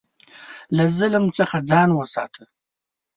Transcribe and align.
له 0.75 0.83
ظلم 0.97 1.25
څخه 1.37 1.57
ځان 1.69 1.89
وساته. 1.93 2.43